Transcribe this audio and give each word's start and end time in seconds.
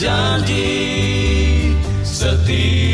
Berjanji 0.00 1.76
setia. 2.02 2.89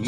Ku 0.00 0.06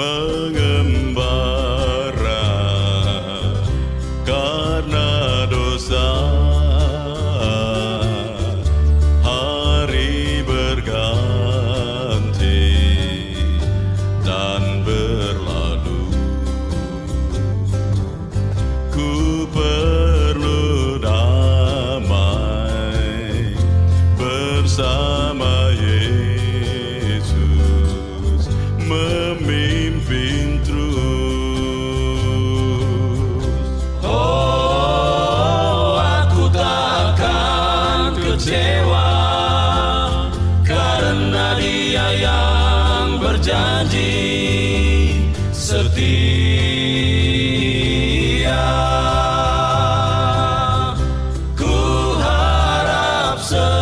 harap 53.52 53.81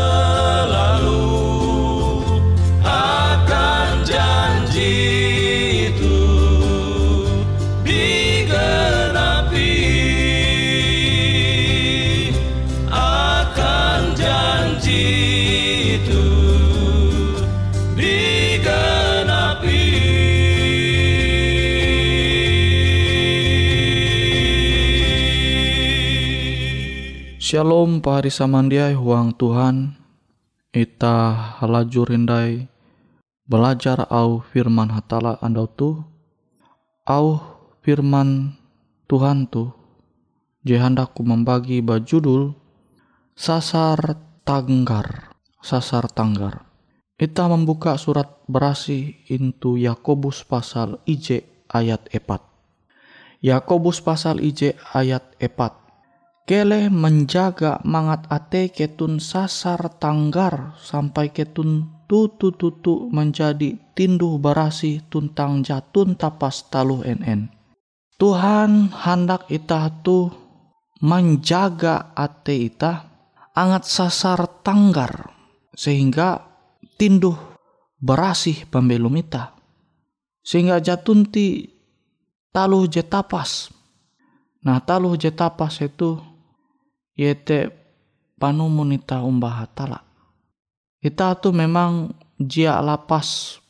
pahari 27.98 28.30
samandiai 28.30 28.94
huang 28.94 29.34
Tuhan 29.34 29.98
Ita 30.70 31.34
halajur 31.58 32.06
hindai 32.14 32.70
belajar 33.50 34.06
au 34.06 34.38
firman 34.38 34.94
hatala 34.94 35.34
andau 35.42 35.66
tu 35.66 35.98
au 37.10 37.26
firman 37.82 38.54
Tuhan 39.10 39.50
tu 39.50 39.74
je 40.62 40.78
hendak 40.78 41.10
ku 41.18 41.26
membagi 41.26 41.82
bajudul 41.82 42.54
sasar 43.34 44.14
tanggar 44.46 45.34
sasar 45.58 46.06
tanggar 46.06 46.70
Ita 47.20 47.50
membuka 47.50 48.00
surat 48.00 48.40
berasi 48.48 49.26
into 49.28 49.76
Yakobus 49.76 50.40
pasal 50.40 51.04
IJ 51.04 51.44
ayat 51.68 52.08
4. 52.08 53.44
Yakobus 53.44 54.00
pasal 54.00 54.40
IJ 54.40 54.72
ayat 54.96 55.36
4. 55.36 55.89
Kele 56.50 56.90
menjaga 56.90 57.78
mangat 57.86 58.26
ate 58.26 58.74
ketun 58.74 59.22
sasar 59.22 59.86
tanggar 60.02 60.74
sampai 60.82 61.30
ketun 61.30 62.02
tutu-tutu 62.10 63.06
menjadi 63.06 63.78
tinduh 63.94 64.34
berasi 64.34 64.98
tuntang 65.06 65.62
jatun 65.62 66.18
tapas 66.18 66.66
taluh 66.66 67.06
enen. 67.06 67.54
Tuhan 68.18 68.90
hendak 68.90 69.46
ita 69.46 69.94
tu 70.02 70.26
menjaga 70.98 72.10
ate 72.18 72.66
ita 72.66 73.06
angat 73.54 73.86
sasar 73.86 74.42
tanggar 74.66 75.30
sehingga 75.78 76.50
tinduh 76.98 77.38
berasih 78.02 78.66
pembelum 78.66 79.14
ita. 79.22 79.54
Sehingga 80.42 80.82
jatunti 80.82 81.70
taluh 82.50 82.90
jetapas. 82.90 83.70
Nah 84.66 84.82
taluh 84.82 85.14
jetapas 85.14 85.78
itu 85.78 86.29
yete 87.20 87.68
panumun 88.40 88.96
ita 88.96 89.20
umbah 89.20 89.68
hatala. 89.68 90.00
Ita 91.04 91.36
tu 91.36 91.52
memang 91.52 92.16
jia 92.40 92.80
lapas 92.80 93.60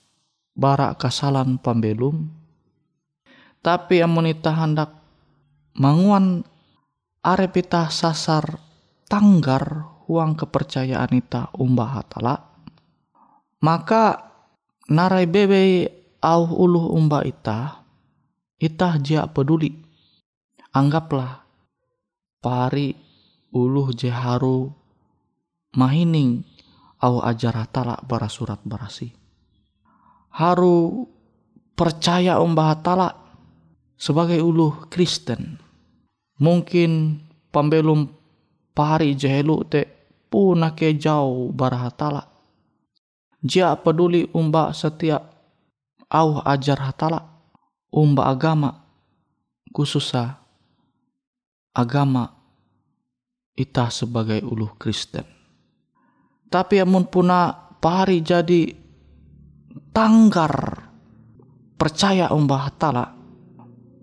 barak 0.54 1.02
kasalan 1.02 1.58
pembelum. 1.58 2.30
Tapi 3.58 3.98
amun 3.98 4.30
ita 4.30 4.54
hendak 4.54 4.94
manguan 5.74 6.46
arep 7.26 7.58
ita 7.58 7.90
sasar 7.90 8.62
tanggar 9.10 9.90
uang 10.06 10.38
kepercayaan 10.38 11.12
ita 11.18 11.50
umbah 11.58 11.90
hatala 11.98 12.50
maka 13.60 14.32
narai 14.88 15.28
bebe 15.28 15.84
au 16.24 16.48
uluh 16.48 16.96
umba 16.96 17.20
ita, 17.24 17.84
ita 18.56 18.96
jia 18.96 19.28
peduli. 19.28 19.72
Anggaplah 20.72 21.44
pari 22.40 22.96
uluh 23.54 23.90
je 23.94 24.10
haru 24.10 24.70
mahining 25.76 26.42
au 27.02 27.22
ajar 27.22 27.54
hatala 27.54 27.98
bara 28.06 28.26
surat 28.26 28.58
barasi. 28.62 29.12
Haru 30.30 31.06
percaya 31.74 32.38
umba 32.38 32.74
hatala 32.74 33.14
sebagai 33.98 34.38
uluh 34.42 34.86
Kristen. 34.88 35.58
Mungkin 36.40 37.20
pembelum 37.52 38.08
pari 38.72 39.12
jahelu 39.12 39.66
te 39.68 39.84
puna 40.30 40.72
ke 40.72 40.94
jauh 40.96 41.50
bara 41.52 41.90
hatala 41.90 42.22
Jia 43.40 43.72
peduli 43.76 44.28
umba 44.36 44.68
setiap 44.76 45.24
au 46.12 46.44
ajar 46.44 46.76
hatala 46.76 47.24
umba 47.88 48.28
agama 48.28 48.84
khususnya 49.72 50.36
agama 51.72 52.39
ita 53.54 53.90
sebagai 53.90 54.42
ulu 54.42 54.76
Kristen. 54.78 55.26
Tapi 56.50 56.82
amun 56.82 57.06
puna 57.06 57.54
pahari 57.78 58.20
jadi 58.20 58.74
tanggar 59.94 60.86
percaya 61.78 62.34
umba 62.34 62.68
hatala 62.68 63.14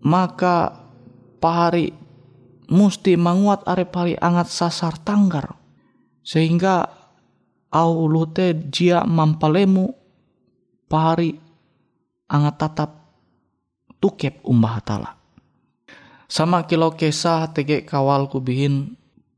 maka 0.01 0.71
pahari 1.37 1.91
musti 2.71 3.19
menguat 3.19 3.67
arep 3.67 3.89
pari 3.91 4.13
angat 4.15 4.47
sasar 4.51 4.95
tanggar 5.03 5.55
sehingga 6.23 6.87
au 7.71 8.07
ulute 8.07 8.55
jia 8.71 9.03
mampalemu 9.03 9.91
pari 10.87 11.35
angat 12.27 12.55
tatap 12.59 12.91
tukep 13.99 14.43
umbah 14.43 14.77
tala. 14.83 15.11
Sama 16.27 16.67
kilo 16.67 16.91
kesah 16.91 17.47
tege 17.55 17.87
kawal 17.87 18.27
bihin 18.43 18.96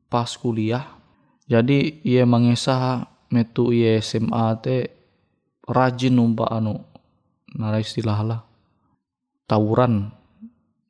pas 0.10 0.30
kuliah. 0.36 1.00
Jadi 1.50 2.02
ia 2.06 2.26
mengesah 2.26 3.10
metu 3.30 3.74
ia 3.74 3.98
SMA 4.02 4.58
te 4.62 4.90
rajin 5.66 6.18
umbah 6.18 6.50
anu 6.50 6.82
nara 7.54 7.82
istilah 7.82 8.20
lah 8.22 8.42
tawuran 9.50 10.14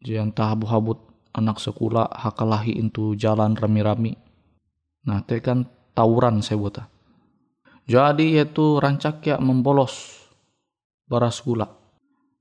jian 0.03 0.35
tahabu-habut 0.35 0.99
anak 1.31 1.63
sekolah 1.63 2.11
hakalahi 2.11 2.75
itu 2.75 3.15
jalan 3.15 3.55
rami-rami. 3.55 4.19
Nah, 5.07 5.23
te 5.23 5.39
kan 5.39 5.63
tawuran 5.95 6.43
saya 6.43 6.59
buat. 6.59 6.83
Jadi 7.89 8.37
itu 8.37 8.77
rancak 8.77 9.23
ya 9.25 9.39
membolos 9.39 10.27
baras 11.07 11.39
gula. 11.41 11.71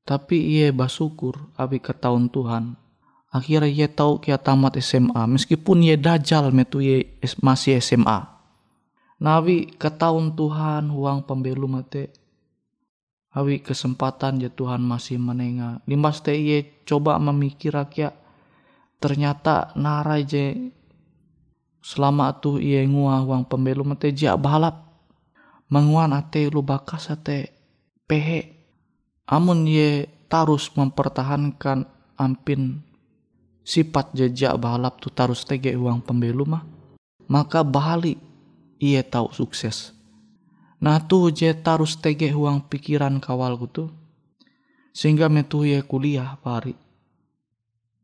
Tapi 0.05 0.59
ia 0.59 0.75
basukur 0.75 1.55
abi 1.57 1.79
ke 1.79 1.95
tahun 1.95 2.29
Tuhan. 2.29 2.77
Akhirnya 3.29 3.69
ia 3.69 3.89
tahu 3.89 4.25
kia 4.25 4.41
tamat 4.41 4.81
SMA 4.81 5.29
meskipun 5.29 5.85
ia 5.85 6.01
dajal 6.01 6.49
metu 6.49 6.81
ia 6.81 7.05
masih 7.45 7.77
SMA. 7.85 8.25
Nabi 9.21 9.69
ke 9.69 9.93
tahun 9.93 10.33
Tuhan 10.33 10.89
uang 10.89 11.29
pembelu 11.29 11.69
mate. 11.69 12.15
Awi 13.37 13.61
kesempatan 13.61 14.41
ya 14.41 14.49
Tuhan 14.49 14.81
masih 14.81 15.21
menengah. 15.21 15.85
Limbas 15.85 16.25
teh 16.25 16.41
ia 16.41 16.65
coba 16.89 17.21
memikir 17.21 17.77
kia 17.93 18.17
ternyata 18.99 19.71
narai 19.79 20.27
je 20.27 20.73
selama 21.85 22.35
tu 22.41 22.59
ia 22.59 22.83
ngua 22.83 23.23
uang 23.23 23.47
pembelu 23.47 23.87
mate 23.87 24.11
jak 24.11 24.35
balap 24.43 24.89
manguan 25.71 26.11
ate 26.11 26.51
lu 26.51 26.67
bakas 26.67 27.15
ate 27.15 27.55
pehe 28.11 28.59
amun 29.31 29.69
ye 29.69 30.11
tarus 30.27 30.75
mempertahankan 30.75 31.87
ampin 32.19 32.83
sifat 33.69 34.17
jejak 34.17 34.57
balap 34.57 34.97
tu 34.97 35.13
tarus 35.13 35.45
tege 35.45 35.77
uang 35.77 36.01
pembelu 36.01 36.49
mah. 36.49 36.65
Maka 37.29 37.61
bali 37.61 38.17
ia 38.81 39.05
tahu 39.05 39.29
sukses. 39.37 39.93
Nah 40.81 41.05
tu 41.05 41.29
je 41.29 41.53
tarus 41.53 42.01
tege 42.01 42.33
uang 42.33 42.73
pikiran 42.73 43.21
kawal 43.21 43.61
tu. 43.69 43.93
Sehingga 44.97 45.29
metu 45.29 45.69
ye 45.69 45.85
kuliah 45.85 46.41
pari. 46.41 46.73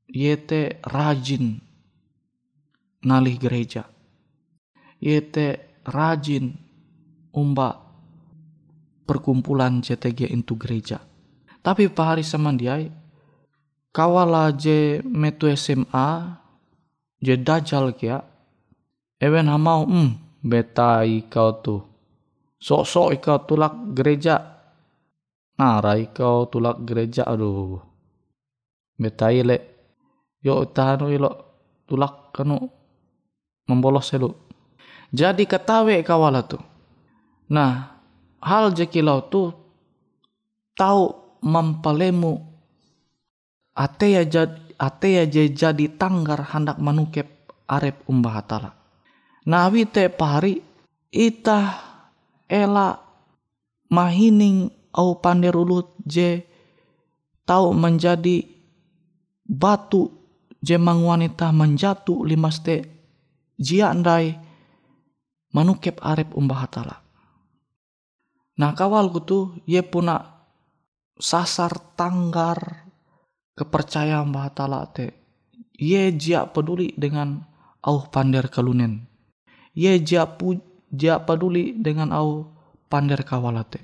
Ye 0.05 0.37
te 0.37 0.85
rajin 0.85 1.57
nalih 3.09 3.41
gereja. 3.41 3.89
Ye 5.01 5.17
te 5.25 5.81
rajin 5.89 6.53
umba 7.33 7.81
perkumpulan 9.09 9.81
JTG 9.81 10.29
itu 10.29 10.55
gereja. 10.61 11.01
Tapi 11.65 11.89
Pak 11.89 12.05
Hari 12.05 12.25
Samandiai, 12.25 13.04
kawala 13.95 14.51
je 14.51 14.99
metu 15.07 15.47
SMA, 15.55 16.35
je 17.23 17.35
dajal 17.39 17.95
kia, 17.95 18.19
ewen 19.23 19.47
hamau, 19.47 19.87
hmm, 19.87 20.43
beta 20.43 21.07
ikau 21.07 21.63
tu. 21.63 21.77
Sok-sok 22.59 23.15
ikau 23.15 23.39
tulak 23.47 23.95
gereja. 23.95 24.37
Nara 25.55 25.95
ikau 25.95 26.51
tulak 26.51 26.83
gereja, 26.83 27.23
aduh. 27.23 27.79
Beta 28.99 29.31
ile, 29.31 29.57
yo 30.43 30.67
tahanu 30.67 31.15
ilo 31.15 31.31
tulak 31.87 32.35
kanu 32.35 32.59
membolos 33.71 34.11
selu. 34.11 34.35
Jadi 35.15 35.47
ketawe 35.47 35.95
kawala 36.03 36.43
tu 36.43 36.59
Nah, 37.55 38.01
hal 38.41 38.73
jekilau 38.73 39.29
tu 39.29 39.53
tahu 40.75 41.13
mempalemu 41.45 42.54
ate 43.75 44.07
ya 44.15 44.23
jadi 44.23 44.59
ate 44.79 45.09
ya 45.23 45.25
jadi 45.27 45.87
tanggar 45.95 46.51
hendak 46.51 46.79
manukep 46.79 47.27
arep 47.71 48.03
umbah 48.11 48.43
hatala. 48.43 48.71
Nawi 49.45 49.85
te 49.87 50.09
pari 50.09 50.57
ita 51.13 51.61
ela 52.49 52.97
mahining 53.93 54.73
au 54.97 55.19
panderulut 55.21 55.95
je 56.03 56.43
tahu 57.45 57.77
menjadi 57.77 58.47
batu 59.45 60.09
jemang 60.65 61.05
wanita 61.05 61.53
menjatuh 61.53 62.25
limas 62.25 62.65
te 62.65 62.89
jia 63.61 63.93
andai 63.93 64.33
manukep 65.53 66.01
arep 66.01 66.33
umbah 66.33 66.59
hatala. 66.65 66.97
Nah 68.55 68.73
kawal 68.73 69.11
tuh 69.27 69.59
ye 69.67 69.83
puna 69.83 70.47
sasar 71.19 71.75
tanggar 71.99 72.84
kepercayaan 73.55 74.31
bahatala 74.31 74.87
te. 74.91 75.15
Ye 75.75 76.15
jia 76.15 76.47
peduli 76.47 76.95
dengan 76.95 77.43
au 77.83 78.07
pander 78.07 78.47
kalunen. 78.47 79.07
Ye 79.75 79.99
jia 79.99 80.27
pu 80.27 80.59
jia 80.91 81.19
peduli 81.23 81.75
dengan 81.75 82.15
au 82.15 82.47
pander 82.87 83.27
kawalate. 83.27 83.83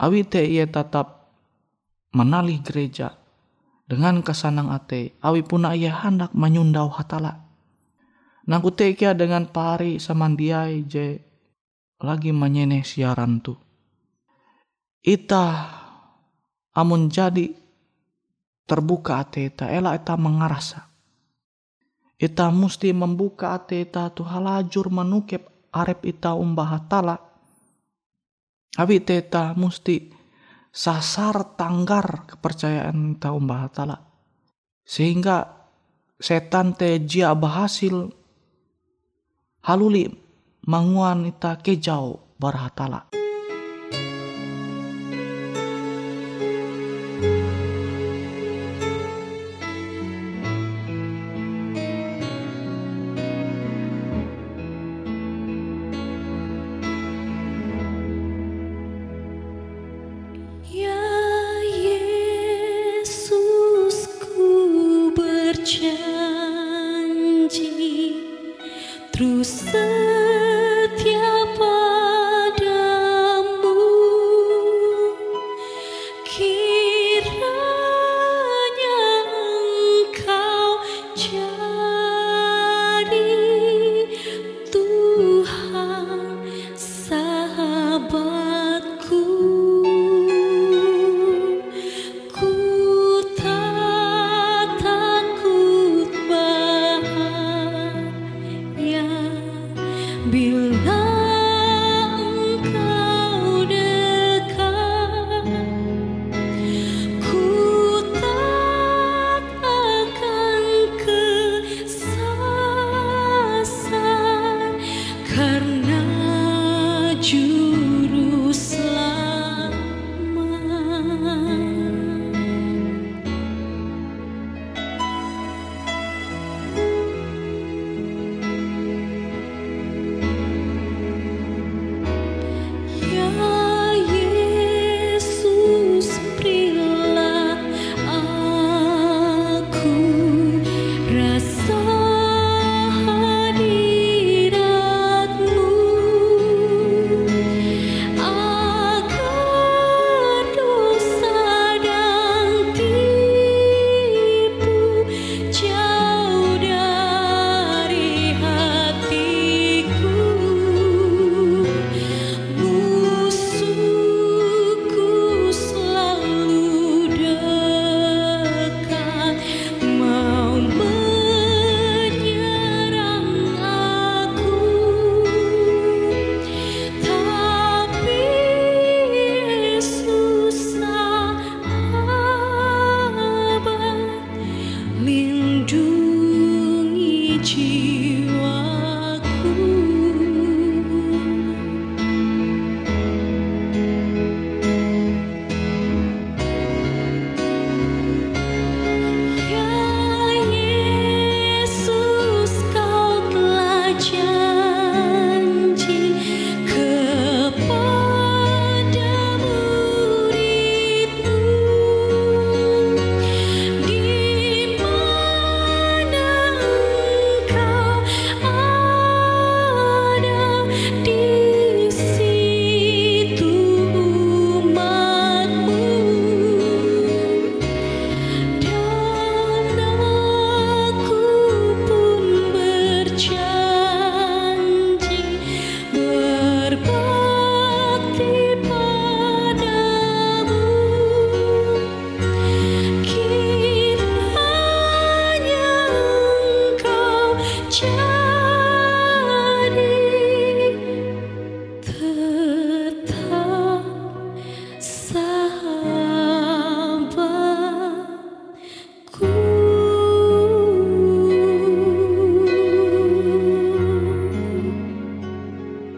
Awi 0.00 0.24
te 0.24 0.44
ia 0.44 0.64
tetap 0.64 1.32
menalih 2.16 2.60
gereja 2.64 3.20
dengan 3.84 4.24
kesanang 4.24 4.72
ate. 4.72 5.16
Awi 5.20 5.44
puna 5.44 5.76
ia 5.76 5.92
hendak 5.92 6.32
menyundau 6.32 6.88
hatala. 6.88 7.50
Naku 8.48 8.72
tekia 8.72 9.12
dengan 9.12 9.44
pari 9.44 10.00
samandiai 10.00 10.88
je 10.88 11.20
lagi 12.00 12.32
menyeneh 12.32 12.80
siaran 12.80 13.44
tu. 13.44 13.54
Ita 15.04 15.46
amun 16.72 17.12
jadi 17.12 17.59
terbuka 18.70 19.18
ate 19.26 19.50
ita 19.50 19.66
elak 19.66 20.06
ita 20.06 20.14
mengarasa. 20.14 20.86
Ita 22.14 22.54
musti 22.54 22.94
membuka 22.94 23.58
ate 23.58 23.82
tu 23.90 24.22
halajur 24.22 24.94
menukep 24.94 25.42
arep 25.74 26.06
ita 26.06 26.38
umbah 26.38 26.78
hatala. 26.78 27.18
Abi 28.78 29.02
ita 29.02 29.58
musti 29.58 30.14
sasar 30.70 31.58
tanggar 31.58 32.30
kepercayaan 32.30 33.18
ita 33.18 33.34
umbah 33.34 33.66
hatala. 33.66 33.98
Sehingga 34.86 35.66
setan 36.22 36.78
te 36.78 36.94
jia 37.02 37.34
berhasil 37.34 38.14
haluli 39.66 40.06
manguan 40.62 41.26
ita 41.26 41.58
kejau 41.58 42.22
barhatala. 42.38 43.19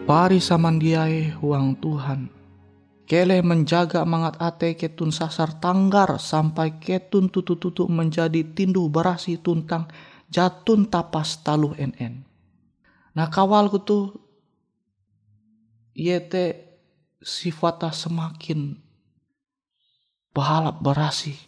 Pari 0.03 0.43
samandiai 0.43 1.31
huang 1.39 1.79
Tuhan. 1.79 2.27
Kele 3.07 3.39
menjaga 3.39 4.03
mangat 4.03 4.35
ate 4.35 4.75
ketun 4.75 5.15
sasar 5.15 5.63
tanggar 5.63 6.19
sampai 6.19 6.75
ketun 6.75 7.31
tutu-tutu 7.31 7.87
menjadi 7.87 8.43
tindu 8.51 8.91
berasi 8.91 9.39
tuntang 9.39 9.87
jatun 10.27 10.91
tapas 10.91 11.39
taluh 11.39 11.71
NN. 11.79 12.19
Nah 13.15 13.27
kawalku 13.31 13.79
tuh 13.79 14.11
yete 15.95 16.75
sifatnya 17.23 17.95
semakin 17.95 18.75
bahalap 20.35 20.83
berasi. 20.83 21.39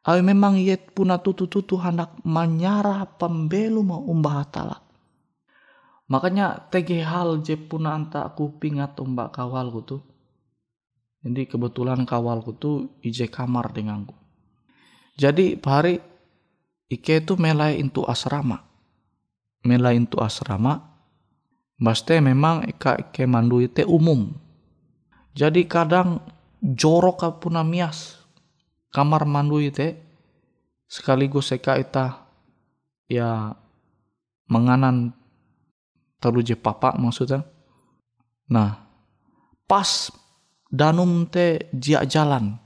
Awi 0.00 0.24
memang 0.24 0.56
yet 0.56 0.96
puna 0.96 1.20
tutu-tutu 1.20 1.76
hendak 1.76 2.16
menyarah 2.24 3.04
pembelu 3.20 3.84
mau 3.84 4.00
umbah 4.00 4.48
talak. 4.48 4.83
Makanya 6.08 6.68
tege 6.68 7.00
hal 7.00 7.40
je 7.40 7.56
puna 7.56 7.96
anta 7.96 8.28
aku 8.28 8.60
pingat 8.60 9.00
umbak 9.00 9.32
kawalku 9.32 9.80
tuh. 9.84 10.02
Jadi 11.24 11.48
kebetulan 11.48 12.04
kawalku 12.04 12.52
tuh 12.52 13.00
ije 13.00 13.32
kamar 13.32 13.72
denganku. 13.72 14.12
Jadi 15.16 15.56
hari 15.60 15.96
Ike 16.84 17.24
itu 17.24 17.34
melai 17.40 17.80
into 17.80 18.04
asrama. 18.04 18.60
Melai 19.64 19.96
into 19.96 20.20
asrama. 20.20 20.84
Baste 21.80 22.20
memang 22.20 22.68
ika 22.68 23.00
Ike 23.00 23.24
mandu 23.24 23.64
itu 23.64 23.88
umum. 23.88 24.36
Jadi 25.32 25.64
kadang 25.64 26.20
jorok 26.60 27.24
kapuna 27.24 27.60
mias 27.60 28.24
kamar 28.94 29.28
mandu 29.28 29.60
itu 29.60 29.98
sekaligus 30.88 31.50
eka 31.50 31.76
ita 31.76 32.24
ya 33.10 33.52
menganan 34.46 35.12
teruje 36.24 36.56
papa 36.56 36.96
maksudnya. 36.96 37.44
Nah, 38.48 38.80
pas 39.68 40.08
danum 40.72 41.28
te 41.28 41.68
jia 41.76 42.08
jalan. 42.08 42.56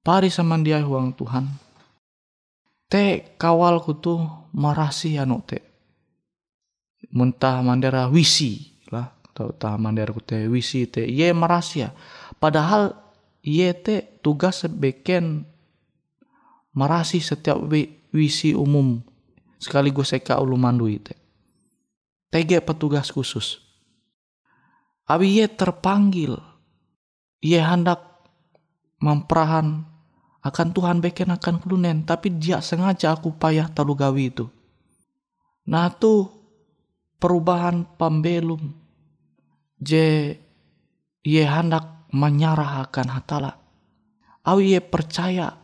Pari 0.00 0.32
sama 0.32 0.56
dia 0.64 0.80
huang 0.80 1.12
Tuhan. 1.12 1.44
Te 2.88 3.36
kawalku 3.36 4.00
tuh 4.00 4.24
marasi 4.56 5.20
anu 5.20 5.44
te. 5.44 5.60
Muntah 7.12 7.60
mandera 7.60 8.08
wisi 8.08 8.80
lah. 8.88 9.12
Tau 9.36 9.52
tah 9.52 9.76
mandera 9.76 10.16
ku 10.16 10.24
te 10.24 10.48
wisi 10.48 10.88
te. 10.88 11.04
Ye 11.04 11.28
marasi 11.36 11.84
ya. 11.84 11.92
Padahal 12.40 12.96
ye 13.44 13.68
te 13.76 14.18
tugas 14.24 14.64
beken 14.64 15.44
marasi 16.72 17.20
setiap 17.20 17.60
wi- 17.68 18.08
wisi 18.16 18.56
umum 18.56 19.04
sekaligus 19.60 20.16
eka 20.16 20.40
ulu 20.40 20.56
mandu 20.56 20.88
itu. 20.88 21.12
Tege 22.28 22.60
petugas 22.60 23.08
khusus. 23.08 23.64
Abi 25.08 25.40
ye 25.40 25.48
terpanggil. 25.48 26.36
Ye 27.40 27.56
hendak 27.56 28.04
memperahan 29.00 29.88
akan 30.44 30.68
Tuhan 30.76 31.00
beken 31.00 31.32
akan 31.32 31.56
kelunen. 31.64 32.04
Tapi 32.04 32.36
dia 32.36 32.60
sengaja 32.60 33.16
aku 33.16 33.32
payah 33.32 33.72
talu 33.72 33.96
gawi 33.96 34.28
itu. 34.28 34.44
Nah 35.72 35.88
tuh 35.96 36.28
perubahan 37.16 37.88
pembelum. 37.96 38.76
Je 39.80 40.36
ye 41.24 41.42
hendak 41.48 42.12
menyarah 42.12 42.84
akan 42.84 43.08
hatala. 43.08 43.56
Awi 44.44 44.76
ye 44.76 44.80
percaya 44.84 45.56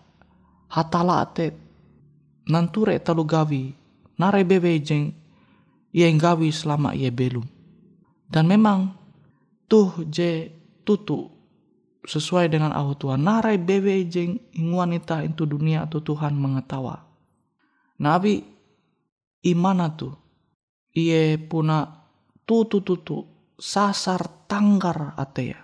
hatala 0.73 1.21
te 1.29 1.53
nanture 2.49 2.97
talu 3.05 3.29
gawi. 3.29 3.77
Nare 4.17 4.47
bebe 4.49 4.73
jeng 4.81 5.24
ye 5.95 6.11
gawi 6.19 6.51
selama 6.51 6.91
ye 6.99 7.15
belum. 7.15 7.47
Dan 8.27 8.51
memang 8.51 8.91
tuh 9.71 10.03
je 10.11 10.51
tutu 10.83 11.31
sesuai 12.03 12.51
dengan 12.51 12.75
au 12.75 12.99
Tuhan. 12.99 13.23
Narai 13.23 13.63
bebe 13.63 14.03
jeng 14.11 14.43
wanita 14.59 15.23
itu 15.23 15.47
dunia 15.47 15.87
atau 15.87 16.03
Tuhan 16.03 16.35
mengetawa. 16.35 16.99
Nabi 18.03 18.43
imana 19.47 19.95
tuh 19.95 20.19
iye 20.99 21.39
puna 21.39 21.87
tutu 22.43 22.83
tutu 22.83 23.23
sasar 23.55 24.51
tanggar 24.51 25.15
ya. 25.39 25.63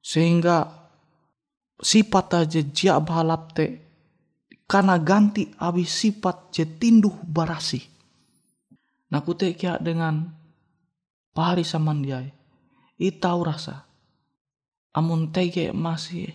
Sehingga 0.00 0.64
sifat 1.76 2.46
aja 2.46 2.62
jia 2.64 2.96
balap 3.02 3.52
te 3.52 3.66
karena 4.64 4.96
ganti 5.02 5.50
abi 5.58 5.82
sifat 5.82 6.54
je 6.54 6.64
tinduh 6.64 7.18
barasi. 7.26 7.99
Nah 9.10 9.20
kute 9.26 9.52
kia 9.58 9.76
dengan 9.76 10.30
pahari 11.34 11.66
samandiai. 11.66 12.30
Itau 13.00 13.42
rasa. 13.42 13.90
Amun 14.94 15.30
tege 15.30 15.70
masih 15.70 16.30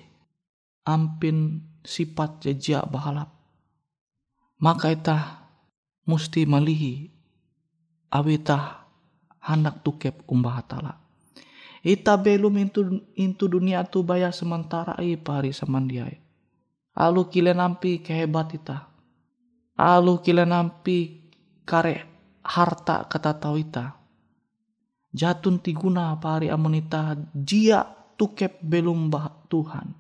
ampin 0.88 1.64
sifat 1.84 2.44
jejak 2.44 2.88
bahalap. 2.88 3.32
Maka 4.60 4.96
ita 4.96 5.18
musti 6.08 6.48
malihi 6.48 7.12
awita 8.12 8.88
hendak 9.44 9.84
tukep 9.84 10.24
umbah 10.28 10.64
hatala. 10.64 11.00
Ita 11.86 12.18
belum 12.18 12.56
intu 12.58 12.82
intu 13.14 13.46
dunia 13.46 13.86
tu 13.86 14.02
baya 14.02 14.34
sementara 14.34 14.98
i 15.04 15.20
pari 15.20 15.54
samandiai. 15.54 16.18
Alu 16.96 17.28
kile 17.28 17.52
nampi 17.52 18.00
kehebat 18.00 18.56
ita 18.56 18.96
alu 19.76 20.24
kile 20.24 20.48
nampi 20.48 21.28
kare 21.68 22.15
harta 22.46 23.10
kata 23.10 23.34
tau 23.42 23.58
ita 23.58 24.06
jatun 25.16 25.64
tiguna 25.64 26.12
pari 26.20 26.52
amun 26.52 26.76
ita 26.76 27.16
jia 27.32 27.88
tukep 28.20 28.60
belum 28.60 29.08
bah 29.08 29.32
Tuhan. 29.48 29.96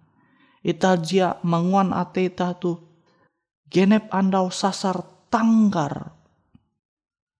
Ita 0.65 0.99
jia 0.99 1.39
manguan 1.47 1.95
ate 1.95 2.27
ita 2.27 2.51
tu 2.60 2.75
genep 3.71 4.12
andau 4.12 4.51
sasar 4.51 4.99
tanggar. 5.31 6.12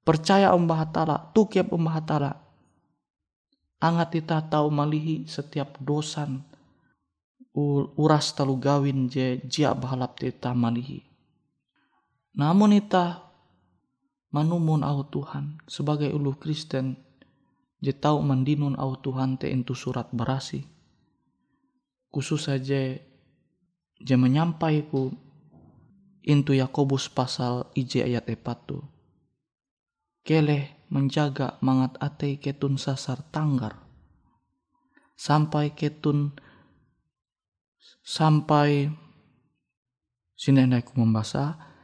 Percaya 0.06 0.54
umbah 0.54 0.86
hatala, 0.86 1.18
tukep 1.34 1.74
umbah 1.74 1.98
hatala. 1.98 2.32
Angat 3.82 4.14
ita 4.22 4.38
tahu 4.46 4.70
malihi 4.70 5.26
setiap 5.26 5.82
dosan 5.82 6.46
uras 7.98 8.36
talu 8.36 8.60
gawin 8.60 9.10
je 9.10 9.42
jia 9.50 9.74
bahalap 9.74 10.22
ita 10.22 10.54
malihi. 10.54 11.02
Namun 12.38 12.78
ita 12.78 13.25
manumun 14.36 14.84
au 14.84 15.08
Tuhan 15.08 15.64
sebagai 15.64 16.12
ulu 16.12 16.36
Kristen 16.36 17.00
je 17.80 17.96
tau 17.96 18.20
mandinun 18.20 18.76
au 18.76 19.00
Tuhan 19.00 19.40
te 19.40 19.48
itu 19.48 19.72
surat 19.72 20.12
berasi. 20.12 20.68
Khusus 22.12 22.52
saja 22.52 23.00
je 23.96 24.16
menyampai 24.20 24.92
ku 24.92 25.16
intu 26.28 26.52
Yakobus 26.52 27.08
pasal 27.08 27.72
ije 27.80 28.04
ayat 28.04 28.28
epat 28.28 28.60
tu. 28.68 28.84
Keleh 30.28 30.90
menjaga 30.92 31.56
mangat 31.64 31.96
ate 32.04 32.36
ketun 32.36 32.76
sasar 32.76 33.24
tanggar. 33.32 33.88
Sampai 35.16 35.72
ketun 35.72 36.36
sampai 38.04 38.92
sini 40.36 40.68
ku 40.84 40.92
membaca 41.00 41.75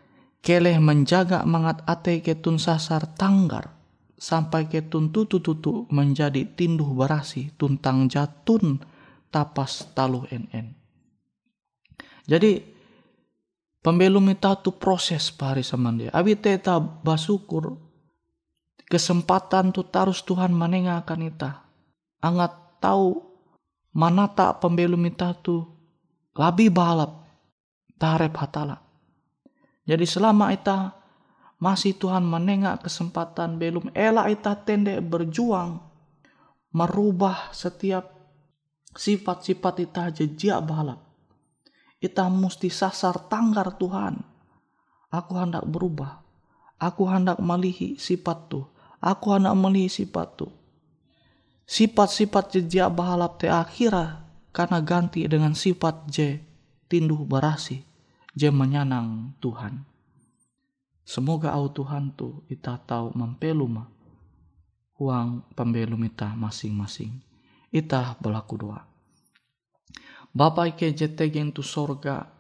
keleh 0.42 0.82
menjaga 0.82 1.46
mangat 1.46 1.86
ate 1.86 2.26
ketun 2.26 2.58
sasar 2.58 3.06
tanggar 3.14 3.78
sampai 4.18 4.70
ke 4.70 4.86
tutu 4.86 5.26
tutu 5.26 5.90
menjadi 5.90 6.46
tinduh 6.46 6.94
barasi 6.94 7.54
tuntang 7.58 8.06
jatun 8.06 8.82
tapas 9.34 9.90
taluh 9.98 10.26
en 10.30 10.46
Jadi 12.30 12.62
pembelum 13.82 14.30
itu 14.30 14.54
tu 14.62 14.78
proses 14.78 15.34
pari 15.34 15.66
dia. 15.98 16.14
Abi 16.14 16.38
teta 16.38 16.78
basukur 16.78 17.78
kesempatan 18.86 19.74
tu 19.74 19.88
tarus 19.88 20.22
Tuhan 20.22 20.54
menengah 20.54 21.02
akan 21.02 21.22
ita. 21.26 21.66
Angat 22.22 22.78
tahu 22.78 23.18
mana 23.96 24.30
tak 24.30 24.62
pembelum 24.62 25.02
itu 25.06 25.30
tu 25.42 25.56
labi 26.38 26.70
balap 26.70 27.26
tarep 27.98 28.34
hatala. 28.38 28.81
Jadi 29.86 30.06
selama 30.06 30.54
ita 30.54 30.94
masih 31.62 31.94
Tuhan 31.98 32.26
menengak 32.26 32.86
kesempatan 32.86 33.62
belum 33.62 33.94
elak 33.94 34.42
ita 34.42 34.54
tende 34.58 34.98
berjuang 35.02 35.92
merubah 36.72 37.52
setiap 37.52 38.08
sifat-sifat 38.96 39.76
ita 39.84 40.04
jejak 40.12 40.60
balap. 40.64 41.00
Ita 42.02 42.26
mesti 42.32 42.72
sasar 42.72 43.30
tanggar 43.30 43.78
Tuhan. 43.78 44.18
Aku 45.12 45.38
hendak 45.38 45.68
berubah. 45.68 46.24
Aku 46.82 47.06
hendak 47.06 47.38
melihi 47.38 48.00
sifat 48.02 48.50
tu. 48.50 48.66
Aku 48.98 49.38
hendak 49.38 49.54
melihi 49.54 49.92
sifat 49.92 50.34
tu. 50.40 50.48
Sifat-sifat 51.70 52.58
jejak 52.58 52.90
bahalap 52.90 53.38
te 53.38 53.48
akhirah 53.52 54.26
karena 54.50 54.82
ganti 54.82 55.30
dengan 55.30 55.54
sifat 55.54 56.10
je 56.10 56.42
tinduh 56.90 57.22
barasi. 57.22 57.91
Menyanang 58.32 59.36
Tuhan. 59.44 59.84
Semoga 61.04 61.52
au 61.52 61.68
Tuhan 61.68 62.16
tu 62.16 62.48
ita 62.48 62.80
tahu 62.80 63.12
mempeluma 63.12 63.92
uang 64.96 65.44
pembelum 65.52 66.00
ita 66.08 66.32
masing-masing. 66.38 67.20
Ita 67.74 68.16
berlaku 68.24 68.56
doa. 68.56 68.88
Bapak 70.32 70.78
ike 70.78 70.96
jetegen 70.96 71.52
tu 71.52 71.60
sorga. 71.60 72.32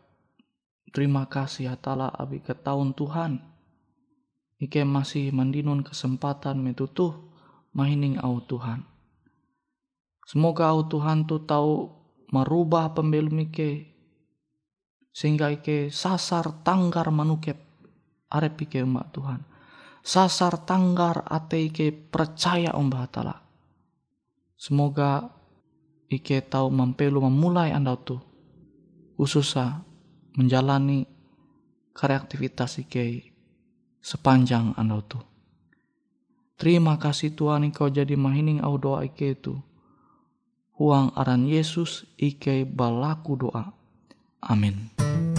Terima 0.96 1.28
kasih 1.28 1.76
hatala 1.76 2.08
abi 2.08 2.40
ke 2.40 2.56
tahun 2.56 2.96
Tuhan. 2.96 3.44
Ike 4.64 4.88
masih 4.88 5.36
mandinun 5.36 5.84
kesempatan 5.84 6.62
metutuh 6.64 7.18
mahining 7.76 8.16
au 8.24 8.40
Tuhan. 8.40 8.88
Semoga 10.24 10.72
au 10.72 10.88
Tuhan 10.88 11.28
tu 11.28 11.44
tahu 11.44 11.92
merubah 12.32 12.96
pembelum 12.96 13.44
ike 13.44 13.91
sehingga 15.12 15.52
ike 15.52 15.92
sasar 15.92 16.64
tanggar 16.64 17.12
manukep 17.12 17.60
arep 18.32 18.56
ike 18.68 18.84
umat 18.84 19.12
Tuhan. 19.12 19.44
Sasar 20.02 20.66
tanggar 20.66 21.28
ate 21.30 21.70
ike 21.70 21.94
percaya 21.94 22.74
umbah 22.74 23.06
hatala. 23.06 23.36
Semoga 24.58 25.42
Ike 26.12 26.44
tahu 26.44 26.68
mempelu 26.68 27.24
memulai 27.24 27.72
anda 27.72 27.96
tu 27.96 28.20
khususnya 29.16 29.80
menjalani 30.36 31.08
kreativitas 31.96 32.84
Ike 32.84 33.32
sepanjang 34.04 34.76
anda 34.76 35.00
tu. 35.08 35.24
Terima 36.60 37.00
kasih 37.00 37.32
Tuhan 37.32 37.64
engkau 37.64 37.88
jadi 37.88 38.20
mahining 38.20 38.60
au 38.60 38.76
doa 38.76 39.08
Ike 39.08 39.40
itu. 39.40 39.56
Huang 40.76 41.16
aran 41.16 41.48
Yesus 41.48 42.04
Ike 42.20 42.68
balaku 42.68 43.48
doa. 43.48 43.72
Amin. 44.44 45.31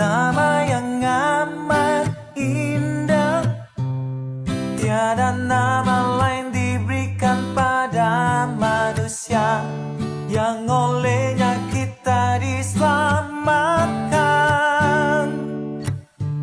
Nama 0.00 0.64
yang 0.64 1.04
amat 1.04 2.08
indah. 2.32 3.44
Tiada 4.80 5.36
nama 5.36 6.16
lain 6.16 6.48
diberikan 6.48 7.52
pada 7.52 8.48
manusia 8.48 9.60
yang 10.32 10.64
olehnya 10.64 11.60
kita 11.68 12.40
diselamatkan. 12.40 15.28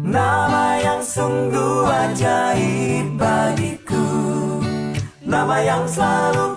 Nama 0.06 0.78
yang 0.78 1.02
sungguh 1.02 1.90
ajaib 1.90 3.18
bagiku. 3.18 4.06
Nama 5.26 5.58
yang 5.66 5.90
selalu 5.90 6.57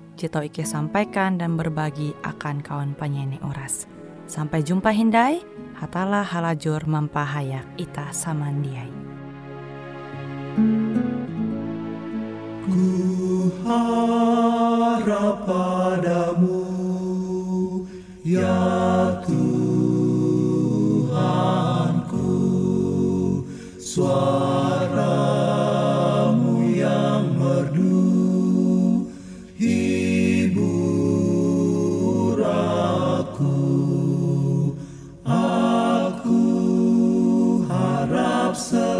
tau 0.27 0.45
Ike 0.45 0.67
sampaikan 0.67 1.39
dan 1.39 1.57
berbagi 1.57 2.13
akan 2.21 2.61
kawan 2.61 2.91
penyanyi 2.93 3.39
Oras. 3.41 3.87
Sampai 4.27 4.61
jumpa 4.61 4.91
Hindai, 4.93 5.41
hatalah 5.79 6.27
halajur 6.27 6.83
mampahayak 6.85 7.65
ita 7.79 8.11
samandiai. 8.13 8.91
harap 13.67 15.43
padamu 15.47 16.63
ya 18.23 19.19
Tuhanku 19.27 20.71
suaramu 23.79 24.40
harap 38.51 38.67
selalu 38.67 38.90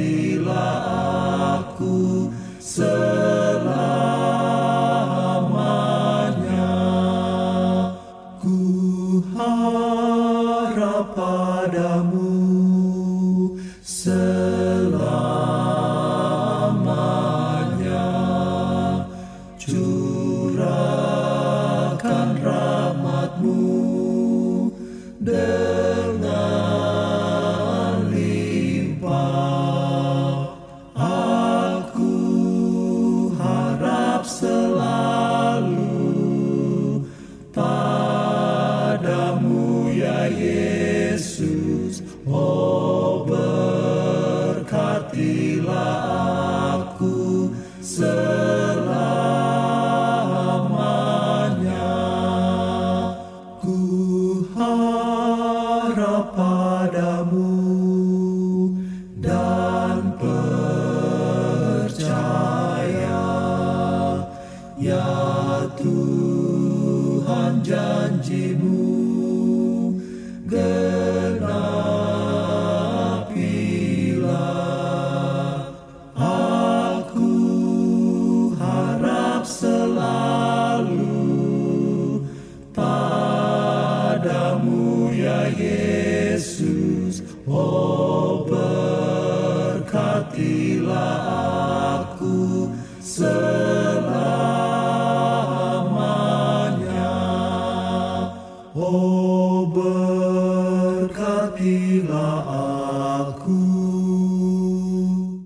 Ilah. 0.00 0.99